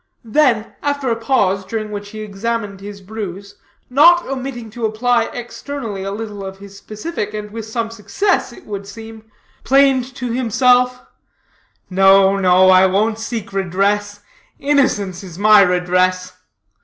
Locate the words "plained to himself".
9.63-11.03